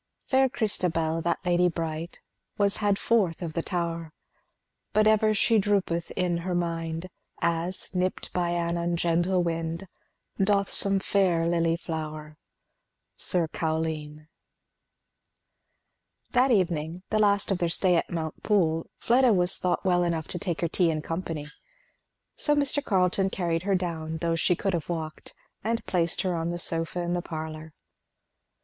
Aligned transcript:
Faire 0.25 0.49
Christabelle, 0.49 1.21
that 1.21 1.45
ladye 1.45 1.69
bright, 1.69 2.17
Was 2.57 2.77
had 2.77 2.97
forth 2.97 3.43
of 3.43 3.53
the 3.53 3.61
towre: 3.61 4.13
But 4.93 5.05
ever 5.05 5.31
she 5.35 5.59
droopeth 5.59 6.09
in 6.15 6.37
her 6.37 6.55
minde, 6.55 7.07
As, 7.39 7.93
nipt 7.93 8.33
by 8.33 8.49
an 8.49 8.77
ungentle 8.77 9.43
winde, 9.43 9.85
Doth 10.43 10.71
some 10.71 10.99
faire 10.99 11.45
lillye 11.45 11.79
flowre. 11.79 12.35
Syr 13.15 13.47
Cauline 13.49 14.27
That 16.31 16.49
evening, 16.49 17.03
the 17.11 17.19
last 17.19 17.51
of 17.51 17.59
their 17.59 17.69
stay 17.69 17.95
at 17.95 18.09
Montepoole, 18.09 18.87
Fleda 18.97 19.31
was 19.33 19.59
thought 19.59 19.85
well 19.85 20.01
enough 20.03 20.27
to 20.29 20.39
take 20.39 20.61
her 20.61 20.67
tea 20.67 20.89
in 20.89 21.03
company. 21.03 21.45
So 22.33 22.55
Mr. 22.55 22.83
Carleton 22.83 23.29
carried 23.29 23.61
her 23.61 23.75
down, 23.75 24.17
though 24.17 24.35
she 24.35 24.55
could 24.55 24.73
have 24.73 24.89
walked, 24.89 25.35
and 25.63 25.85
placed 25.85 26.23
her 26.23 26.33
on 26.35 26.49
the 26.49 26.57
sofa 26.57 27.01
in 27.01 27.13
the 27.13 27.21
parlour. 27.21 27.75